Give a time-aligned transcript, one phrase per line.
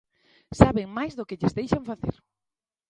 [0.59, 2.15] Saben máis do que lles deixan facer.